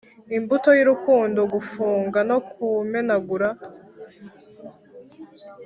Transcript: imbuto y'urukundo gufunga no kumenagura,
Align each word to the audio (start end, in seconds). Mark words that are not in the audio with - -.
imbuto 0.37 0.69
y'urukundo 0.77 1.39
gufunga 1.53 2.19
no 2.29 2.37
kumenagura, 2.49 3.49